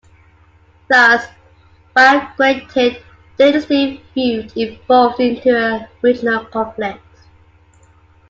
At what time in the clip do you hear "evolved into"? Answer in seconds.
4.57-5.55